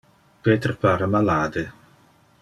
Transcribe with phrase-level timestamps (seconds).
[0.45, 1.65] Peter pare malade.